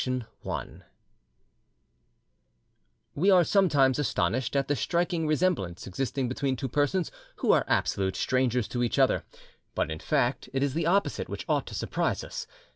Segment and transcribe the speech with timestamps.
[0.01, 0.23] *MARTIN
[0.79, 0.85] GUERRE*
[3.13, 8.15] We are sometimes astonished at the striking resemblance existing between two persons who are absolute
[8.15, 9.25] strangers to each other,
[9.75, 12.47] but in fact it is the opposite which ought to surprise us.